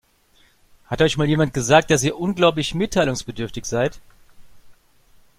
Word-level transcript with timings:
Hat 0.87 1.03
euch 1.03 1.15
mal 1.17 1.29
jemand 1.29 1.53
gesagt, 1.53 1.91
dass 1.91 2.01
ihr 2.01 2.17
unglaublich 2.17 2.73
mitteilungsbedürftig 2.73 3.65
seid? 3.65 4.01